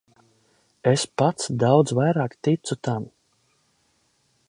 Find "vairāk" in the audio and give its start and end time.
1.99-2.35